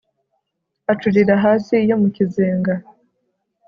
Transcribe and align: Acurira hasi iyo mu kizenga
Acurira 0.91 1.33
hasi 1.43 1.73
iyo 1.85 1.95
mu 2.01 2.07
kizenga 2.15 2.73